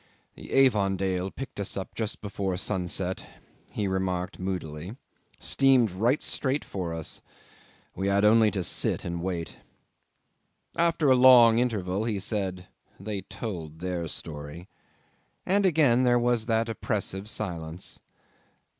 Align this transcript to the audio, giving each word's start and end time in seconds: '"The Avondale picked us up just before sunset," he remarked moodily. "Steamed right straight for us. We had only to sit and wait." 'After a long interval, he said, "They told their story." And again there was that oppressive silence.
'"The 0.33 0.65
Avondale 0.65 1.29
picked 1.29 1.59
us 1.59 1.77
up 1.77 1.93
just 1.93 2.21
before 2.21 2.57
sunset," 2.57 3.23
he 3.69 3.87
remarked 3.87 4.39
moodily. 4.39 4.95
"Steamed 5.39 5.91
right 5.91 6.23
straight 6.23 6.65
for 6.65 6.91
us. 6.91 7.21
We 7.95 8.07
had 8.07 8.25
only 8.25 8.49
to 8.49 8.63
sit 8.63 9.05
and 9.05 9.21
wait." 9.21 9.57
'After 10.75 11.11
a 11.11 11.15
long 11.15 11.59
interval, 11.59 12.05
he 12.05 12.17
said, 12.17 12.65
"They 12.99 13.21
told 13.21 13.77
their 13.77 14.07
story." 14.07 14.67
And 15.45 15.67
again 15.67 16.01
there 16.01 16.17
was 16.17 16.47
that 16.47 16.67
oppressive 16.67 17.29
silence. 17.29 17.99